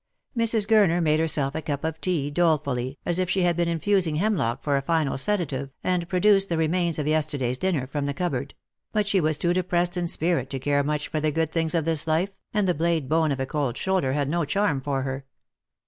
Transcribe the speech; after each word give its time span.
Mrs. 0.35 0.65
Gurner 0.65 0.99
made 0.99 1.19
herself 1.19 1.53
a 1.53 1.61
cup 1.61 1.83
of 1.83 2.01
tea 2.01 2.31
dolefully, 2.31 2.97
as 3.05 3.19
if 3.19 3.29
she 3.29 3.43
had 3.43 3.55
been 3.55 3.67
infusing 3.67 4.15
hemlock 4.15 4.63
for 4.63 4.75
a 4.75 4.81
final 4.81 5.15
sedative, 5.15 5.69
and 5.83 6.09
produced 6.09 6.49
the 6.49 6.57
remains 6.57 6.97
of 6.97 7.05
yesterday's 7.05 7.59
dinner 7.59 7.85
from 7.85 8.07
the 8.07 8.13
cupboard; 8.15 8.55
but 8.93 9.05
she 9.05 9.21
was 9.21 9.37
too 9.37 9.53
depressed 9.53 9.97
in 9.97 10.07
spirit 10.07 10.49
to 10.49 10.57
care 10.57 10.83
much 10.83 11.07
for 11.07 11.19
the 11.19 11.29
good 11.29 11.51
ihings 11.51 11.75
of 11.75 11.85
this 11.85 12.07
life, 12.07 12.31
and 12.51 12.67
the 12.67 12.73
blade 12.73 13.07
bone 13.07 13.31
of 13.31 13.39
a 13.39 13.45
cold 13.45 13.77
shoulder 13.77 14.13
had 14.13 14.27
no 14.27 14.43
charm 14.43 14.81
for 14.81 15.03
her. 15.03 15.23